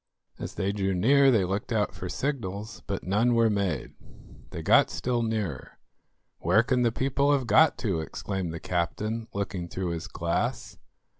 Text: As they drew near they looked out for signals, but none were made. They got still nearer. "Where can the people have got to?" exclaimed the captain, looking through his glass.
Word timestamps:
As 0.39 0.55
they 0.55 0.71
drew 0.71 0.95
near 0.95 1.29
they 1.29 1.45
looked 1.45 1.71
out 1.71 1.93
for 1.93 2.09
signals, 2.09 2.81
but 2.87 3.03
none 3.03 3.35
were 3.35 3.51
made. 3.51 3.93
They 4.49 4.63
got 4.63 4.89
still 4.89 5.21
nearer. 5.21 5.77
"Where 6.39 6.63
can 6.63 6.81
the 6.81 6.91
people 6.91 7.31
have 7.33 7.45
got 7.45 7.77
to?" 7.85 7.99
exclaimed 7.99 8.51
the 8.51 8.59
captain, 8.59 9.27
looking 9.31 9.67
through 9.67 9.91
his 9.91 10.07
glass. 10.07 10.77